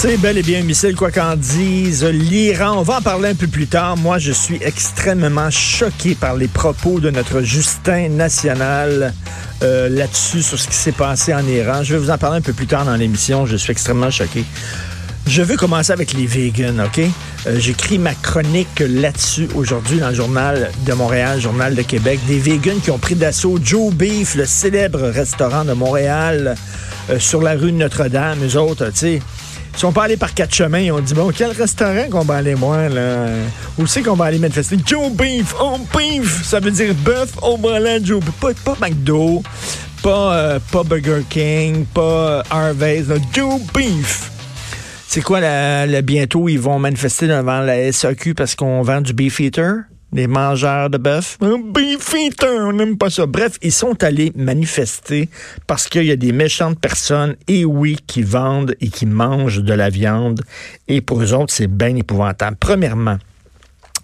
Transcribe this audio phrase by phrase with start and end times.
[0.00, 2.76] C'est bel et bien un missile, quoi qu'en dise l'Iran.
[2.78, 3.96] On va en parler un peu plus tard.
[3.96, 9.12] Moi, je suis extrêmement choqué par les propos de notre Justin national
[9.64, 11.82] euh, là-dessus, sur ce qui s'est passé en Iran.
[11.82, 13.44] Je vais vous en parler un peu plus tard dans l'émission.
[13.44, 14.44] Je suis extrêmement choqué.
[15.26, 17.00] Je veux commencer avec les vegans, OK?
[17.48, 22.20] Euh, J'écris ma chronique là-dessus aujourd'hui dans le journal de Montréal, journal de Québec.
[22.28, 26.54] Des vegans qui ont pris d'assaut Joe Beef, le célèbre restaurant de Montréal,
[27.10, 28.38] euh, sur la rue Notre-Dame.
[28.46, 29.22] Eux autres, tu sais,
[29.78, 30.80] ils sont pas allés par quatre chemins.
[30.80, 33.26] Ils ont dit, bon, quel restaurant qu'on va aller voir, là?
[33.78, 34.76] Où c'est qu'on va aller manifester?
[34.84, 36.42] Joe Beef, oh beef!
[36.44, 38.34] Ça veut dire bœuf au Montréal, Joe Beef.
[38.40, 39.40] Pas, pas McDo,
[40.02, 44.32] pas, euh, pas Burger King, pas Harvey's, là, Joe Beef.
[45.06, 49.38] C'est quoi, la- bientôt, ils vont manifester devant la SAQ parce qu'on vend du beef
[49.38, 49.82] eater?
[50.10, 51.36] Des mangeurs de bœuf?
[51.40, 53.26] Beef eater, on n'aime pas ça.
[53.26, 55.28] Bref, ils sont allés manifester
[55.66, 59.74] parce qu'il y a des méchantes personnes, et oui, qui vendent et qui mangent de
[59.74, 60.40] la viande.
[60.88, 62.56] Et pour eux autres, c'est bien épouvantable.
[62.58, 63.18] Premièrement,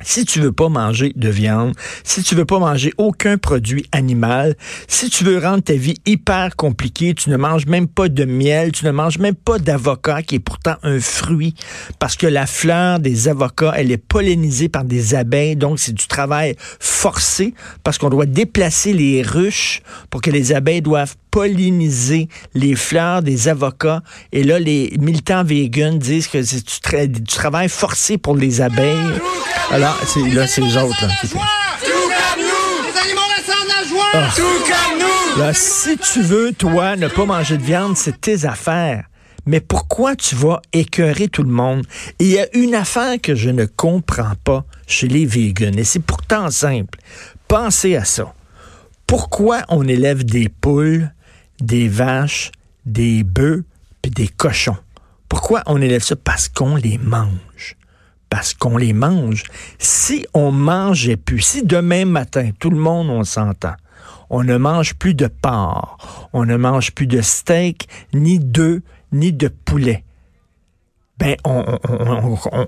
[0.04, 1.74] si tu veux pas manger de viande,
[2.04, 4.54] si tu veux pas manger aucun produit animal,
[4.86, 8.70] si tu veux rendre ta vie hyper compliquée, tu ne manges même pas de miel,
[8.70, 11.54] tu ne manges même pas d'avocat qui est pourtant un fruit.
[11.98, 16.06] Parce que la fleur des avocats, elle est pollinisée par des abeilles, donc c'est du
[16.06, 22.76] travail forcé parce qu'on doit déplacer les ruches pour que les abeilles doivent polliniser les
[22.76, 24.02] fleurs des avocats.
[24.30, 28.60] Et là, les militants véganes disent que c'est du, tra- du travail forcé pour les
[28.60, 29.18] abeilles.
[29.72, 29.98] Alors,
[30.32, 31.06] là, c'est eux autres.
[34.14, 35.42] Là, Tout comme nous!
[35.44, 39.06] Les si tu veux, toi, ne pas manger de viande, c'est tes affaires.
[39.44, 41.84] Mais pourquoi tu vas écœurer tout le monde?
[42.20, 45.98] Il y a une affaire que je ne comprends pas chez les vegans, et c'est
[45.98, 47.00] pourtant simple.
[47.48, 48.32] Pensez à ça.
[49.08, 51.10] Pourquoi on élève des poules,
[51.60, 52.50] des vaches,
[52.86, 53.64] des bœufs,
[54.02, 54.76] puis des cochons?
[55.28, 56.16] Pourquoi on élève ça?
[56.16, 57.76] Parce qu'on les mange
[58.34, 59.44] parce qu'on les mange.
[59.78, 63.74] Si on mangeait plus, si demain matin, tout le monde, on s'entend,
[64.28, 68.82] on ne mange plus de porc, on ne mange plus de steak, ni d'œufs,
[69.12, 70.02] ni de poulet,
[71.18, 71.78] ben, on,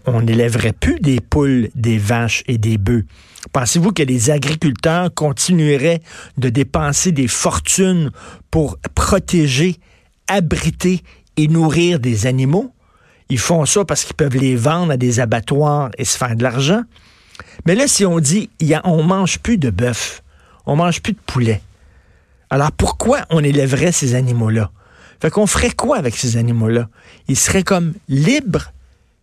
[0.07, 3.05] on, n'élèverait plus des poules, des vaches et des bœufs.
[3.53, 6.01] Pensez-vous que les agriculteurs continueraient
[6.39, 8.11] de dépenser des fortunes
[8.51, 9.77] pour protéger,
[10.29, 11.03] abriter
[11.37, 12.73] et nourrir des animaux?
[13.29, 16.43] Ils font ça parce qu'ils peuvent les vendre à des abattoirs et se faire de
[16.43, 16.83] l'argent.
[17.67, 20.23] Mais là, si on dit, y a, on mange plus de bœuf,
[20.67, 21.61] on mange plus de poulet,
[22.49, 24.71] alors pourquoi on élèverait ces animaux-là?
[25.21, 26.89] Fait qu'on ferait quoi avec ces animaux-là?
[27.29, 28.73] Ils seraient comme libres?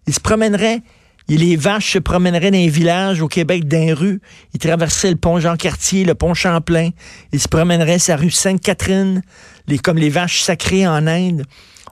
[0.08, 0.82] Ils se promèneraient.
[1.30, 4.20] Les vaches se promèneraient dans les villages au Québec, dans les rues.
[4.54, 6.90] Ils traverseraient le pont Jean-Cartier, le pont Champlain.
[7.32, 9.22] Ils se promèneraient sur rue Sainte-Catherine,
[9.84, 11.44] comme les vaches sacrées en Inde.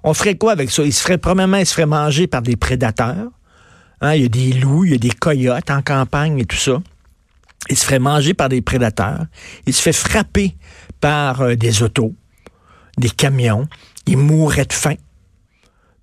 [0.03, 0.84] On ferait quoi avec ça?
[0.84, 3.29] Ils se feraient, premièrement, ils se feraient manger par des prédateurs.
[4.01, 6.57] Hein, il y a des loups, il y a des coyotes en campagne et tout
[6.57, 6.81] ça.
[7.69, 9.25] Il se ferait manger par des prédateurs.
[9.67, 10.56] Il se fait frapper
[11.00, 12.13] par euh, des autos,
[12.97, 13.67] des camions.
[14.07, 14.95] Il mourrait de faim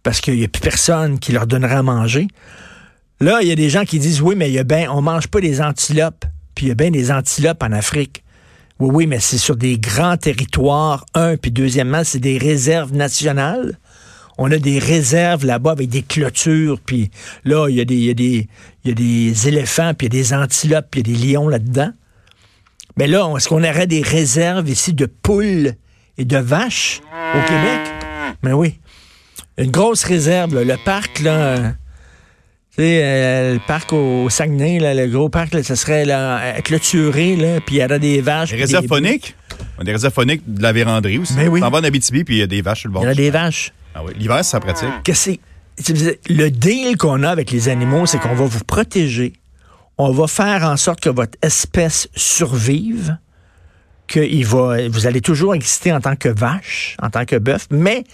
[0.03, 2.29] parce qu'il n'y a plus personne qui leur donnerait à manger.
[3.21, 5.03] Là, il y a des gens qui disent oui, mais il y a ben, on
[5.03, 8.23] mange pas des antilopes, puis il y a bien des antilopes en Afrique.
[8.79, 13.79] Oui, oui, mais c'est sur des grands territoires, un, puis deuxièmement, c'est des réserves nationales.
[14.39, 17.11] On a des réserves là-bas avec des clôtures, puis
[17.45, 18.47] là, il y, a y il
[18.85, 21.27] y a des éléphants, puis il y a des antilopes, puis il y a des
[21.27, 21.91] lions là-dedans.
[22.97, 25.75] Mais là, est-ce qu'on aurait des réserves ici de poules
[26.19, 27.01] et de vaches
[27.35, 27.81] au Québec?
[28.43, 28.79] Mais oui.
[29.57, 30.65] Une grosse réserve, là.
[30.65, 31.75] le parc, là.
[32.79, 37.35] euh, le parc au Saguenay, là, le gros parc, là, ça serait là, euh, clôturé,
[37.37, 38.51] là, puis il y aurait des vaches.
[38.51, 39.35] Des réserves phoniques.
[39.83, 41.35] Des réserves phoniques de la véranderie aussi.
[41.35, 41.61] Ben oui.
[41.61, 43.03] T'en vas en Abitibi, puis il y a des vaches sur le Il bord.
[43.03, 43.73] y aurait du des vaches.
[43.95, 44.13] Ah oui.
[44.17, 44.89] L'hiver, c'est ça pratique.
[45.05, 45.41] que c'est
[45.81, 49.33] c'est- le deal qu'on a avec les animaux, c'est qu'on va vous protéger.
[49.97, 53.17] On va faire en sorte que votre espèce survive,
[54.09, 57.67] que il va, vous allez toujours exister en tant que vache, en tant que bœuf,
[57.71, 58.05] mais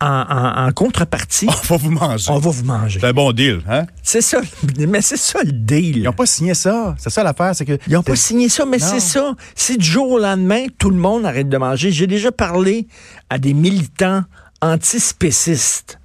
[0.00, 2.30] en, en- en contrepartie, On va vous manger.
[2.30, 3.00] on va vous manger.
[3.00, 3.86] C'est un bon deal, hein?
[4.02, 4.40] C'est ça,
[4.78, 5.96] mais c'est ça le deal.
[5.96, 6.94] Ils n'ont pas signé ça.
[6.98, 7.78] C'est ça l'affaire, c'est que.
[7.86, 9.34] Ils n'ont pas signé ça, mais c'est ça.
[9.54, 11.90] Si du jour au lendemain, tout le monde arrête de manger.
[11.92, 12.86] J'ai déjà parlé
[13.30, 14.22] à des militants
[14.60, 15.98] antispécistes.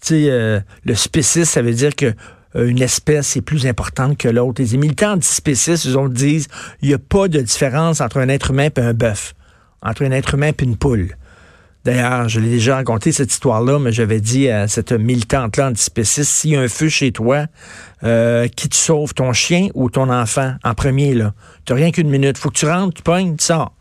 [0.00, 2.14] Tu sais, euh, le spéciste, ça veut dire que
[2.54, 4.62] une espèce est plus importante que l'autre.
[4.62, 6.48] Les militants antispécistes, ils ont disent,
[6.82, 9.34] il n'y a pas de différence entre un être humain et un bœuf,
[9.82, 11.16] entre un être humain et une poule.
[11.84, 16.50] D'ailleurs, je l'ai déjà raconté cette histoire-là, mais j'avais dit à cette militante-là antispéciste, s'il
[16.50, 17.46] y a un feu chez toi,
[18.04, 21.34] euh, qui te sauve, ton chien ou ton enfant, en premier, là?
[21.64, 22.38] T'as rien qu'une minute.
[22.38, 23.74] Faut que tu rentres, tu pognes, tu sors.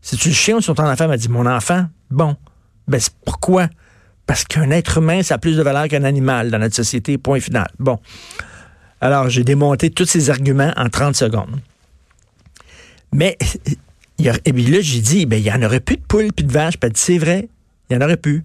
[0.00, 2.36] Si tu le chien ou sur ton enfant, m'a dit, mon enfant, bon.
[2.88, 3.68] Ben, c'est pourquoi?
[4.26, 7.40] Parce qu'un être humain, ça a plus de valeur qu'un animal dans notre société, point
[7.40, 7.68] final.
[7.78, 7.98] Bon.
[9.00, 11.60] Alors, j'ai démonté tous ces arguments en 30 secondes.
[13.12, 13.36] Mais,
[14.18, 16.52] et puis là, j'ai dit, ben, il y en aurait plus de poules puis de
[16.52, 16.78] vaches.
[16.78, 17.48] Puis c'est vrai,
[17.90, 18.44] il y en aurait plus.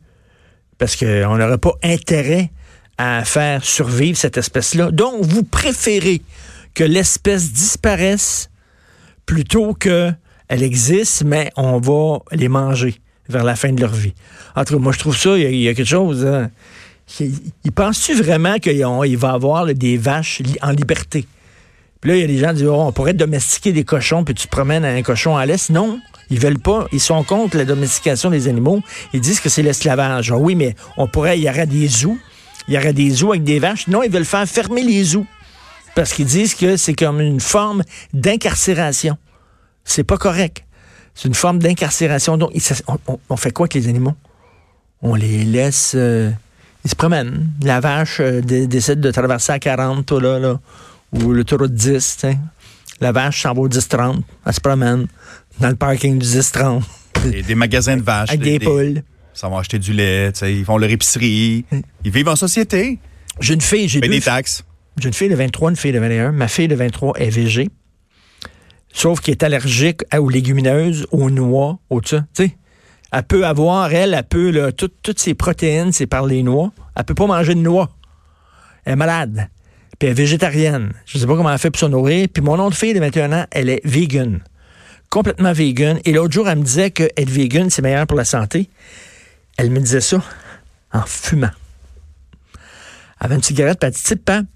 [0.77, 2.51] Parce qu'on n'aurait pas intérêt
[2.97, 4.91] à faire survivre cette espèce-là.
[4.91, 6.21] Donc, vous préférez
[6.73, 8.49] que l'espèce disparaisse
[9.25, 10.11] plutôt que
[10.49, 12.99] elle existe, mais on va les manger
[13.29, 14.13] vers la fin de leur vie.
[14.55, 16.25] En tout cas, moi, je trouve ça, il y y a quelque chose.
[16.25, 16.49] Hein.
[17.19, 17.31] Il,
[17.63, 21.25] il pense-tu vraiment qu'il va avoir là, des vaches en liberté?
[22.01, 24.23] Puis là, il y a des gens qui disent oh, on pourrait domestiquer des cochons,
[24.23, 25.69] puis tu te promènes un cochon à l'est.
[25.69, 25.99] Non,
[26.29, 26.87] ils veulent pas.
[26.93, 28.81] Ils sont contre la domestication des animaux.
[29.13, 30.31] Ils disent que c'est l'esclavage.
[30.31, 32.17] Ah oui, mais on pourrait, il y aurait des zoos.
[32.67, 33.87] Il y aurait des zoos avec des vaches.
[33.87, 35.25] Non, ils veulent faire fermer les zoos.
[35.95, 37.83] Parce qu'ils disent que c'est comme une forme
[38.13, 39.17] d'incarcération.
[39.83, 40.63] C'est pas correct.
[41.15, 42.37] C'est une forme d'incarcération.
[42.37, 42.75] Donc, ça-
[43.29, 44.13] on, fait quoi avec les animaux?
[45.01, 45.93] On les laisse.
[45.95, 46.31] euh,
[46.85, 47.47] ils se promènent.
[47.61, 50.59] La vache euh, dé- décide de traverser à 40, toi, là, là,
[51.13, 51.91] ou l'autoroute 10.
[51.93, 52.37] tu sais.
[53.01, 54.21] La vache s'en va au 10-30.
[54.45, 55.07] Elle se promène
[55.59, 56.81] dans le parking du 10-30
[57.23, 58.29] Des, des magasins de vaches.
[58.29, 59.03] avec des, poules.
[59.33, 61.63] Ça va acheter du lait, ils font leur épicerie.
[62.03, 62.99] Ils vivent en société.
[63.39, 64.63] J'ai une fille, j'ai des taxes.
[64.97, 66.33] J'ai une fille de 23, une fille de 21.
[66.33, 67.69] Ma fille de 23 est végé.
[68.93, 72.25] Sauf qu'elle est allergique aux légumineuses, aux noix, aux ça.
[73.11, 76.71] Elle peut avoir, elle, elle peut, toutes ses protéines, c'est par les noix.
[76.95, 77.89] Elle peut pas manger de noix.
[78.85, 79.49] Elle est malade.
[79.97, 80.93] Puis elle est végétarienne.
[81.05, 82.27] Je sais pas comment elle fait pour se nourrir.
[82.31, 84.41] Puis mon autre fille de 21 ans, elle est vegan.
[85.09, 85.99] Complètement vegan.
[86.05, 88.69] Et l'autre jour, elle me disait que être vegan, c'est meilleur pour la santé.
[89.57, 90.23] Elle me disait ça
[90.93, 91.49] en fumant.
[93.19, 94.47] Elle avait une cigarette, puis elle dit, Papa,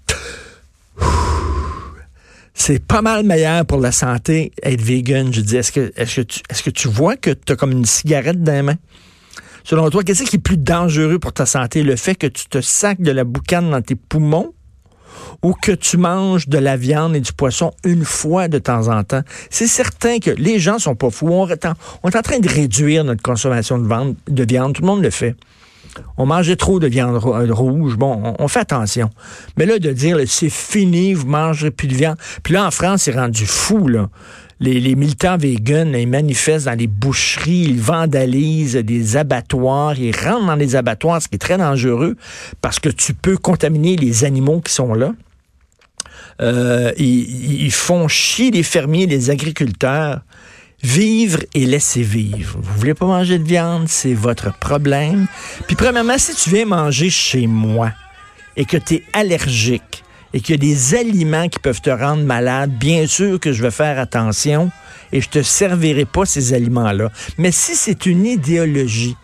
[2.54, 5.32] c'est pas mal meilleur pour la santé être vegan.
[5.32, 7.72] Je dis, est-ce que, est-ce que, tu, est-ce que tu vois que tu as comme
[7.72, 8.78] une cigarette dans les mains?
[9.64, 11.82] Selon toi, qu'est-ce qui est plus dangereux pour ta santé?
[11.82, 14.52] Le fait que tu te sacs de la boucane dans tes poumons
[15.42, 19.02] ou que tu manges de la viande et du poisson une fois de temps en
[19.04, 19.22] temps?
[19.50, 21.28] C'est certain que les gens sont pas fous.
[21.28, 21.72] On, est en-
[22.02, 23.86] on est en train de réduire notre consommation de
[24.44, 24.74] viande.
[24.74, 25.34] Tout le monde le fait.
[26.16, 27.96] On mangeait trop de viande euh, rouge.
[27.96, 29.10] Bon, on, fait attention.
[29.56, 32.16] Mais là, de dire, c'est fini, vous mangerez plus de viande.
[32.42, 34.08] Puis là, en France, c'est rendu fou, là.
[34.60, 40.54] Les, militants véganes, ils manifestent dans les boucheries, ils vandalisent des abattoirs, ils rentrent dans
[40.54, 42.16] les abattoirs, ce qui est très dangereux
[42.62, 45.12] parce que tu peux contaminer les animaux qui sont là.
[46.40, 50.20] Euh, ils font chier les fermiers, les agriculteurs.
[50.84, 52.58] Vivre et laisser vivre.
[52.60, 55.26] Vous voulez pas manger de viande, c'est votre problème.
[55.66, 57.90] Puis premièrement, si tu viens manger chez moi
[58.54, 60.04] et que tu es allergique
[60.34, 63.62] et qu'il y a des aliments qui peuvent te rendre malade, bien sûr que je
[63.62, 64.70] vais faire attention
[65.10, 67.10] et je te servirai pas ces aliments-là.
[67.38, 69.16] Mais si c'est une idéologie,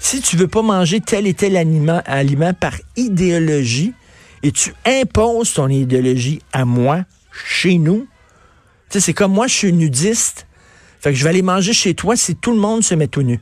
[0.00, 3.92] si tu veux pas manger tel et tel aliment, aliment par idéologie
[4.42, 7.04] et tu imposes ton idéologie à moi,
[7.46, 8.08] chez nous,
[8.90, 10.45] tu sais, c'est comme moi, je suis nudiste.
[11.00, 13.22] Fait que je vais aller manger chez toi si tout le monde se met tout
[13.22, 13.40] nu.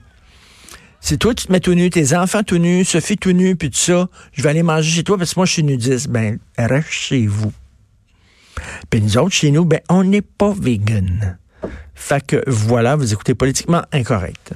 [1.01, 3.69] Si toi, tu te mets tout nu, tes enfants tout nus, Sophie tout nu, puis
[3.71, 6.09] tout ça, je vais aller manger chez toi parce que moi, je suis nudiste.
[6.09, 7.53] Ben, reste chez vous.
[8.89, 11.39] Puis nous autres, chez nous, ben, on n'est pas vegan.
[11.95, 14.55] Fait que voilà, vous écoutez politiquement incorrect.